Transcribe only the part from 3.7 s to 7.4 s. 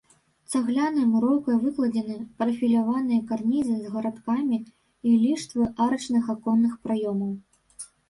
з гарадкамі і ліштвы арачных аконных праёмаў.